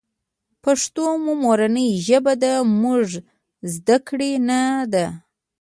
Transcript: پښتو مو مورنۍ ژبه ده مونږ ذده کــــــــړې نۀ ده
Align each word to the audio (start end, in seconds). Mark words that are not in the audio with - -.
پښتو 0.63 1.05
مو 1.23 1.33
مورنۍ 1.43 1.89
ژبه 2.05 2.33
ده 2.43 2.51
مونږ 2.81 3.07
ذده 3.73 3.97
کــــــــړې 4.07 4.31
نۀ 4.47 4.61
ده 4.93 5.05